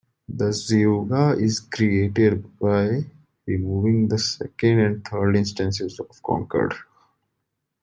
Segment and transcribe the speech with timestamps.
[0.29, 3.03] The zeugma is created by
[3.45, 6.73] removing the second and third instances of "conquered".